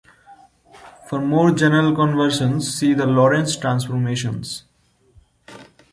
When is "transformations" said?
3.55-4.63